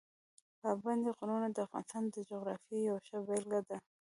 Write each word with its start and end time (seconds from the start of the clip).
پابندي 0.61 1.09
غرونه 1.17 1.47
د 1.51 1.57
افغانستان 1.67 2.03
د 2.09 2.15
جغرافیې 2.29 2.79
یوه 2.87 3.01
ښه 3.07 3.17
بېلګه 3.27 3.61
ده. 3.69 3.77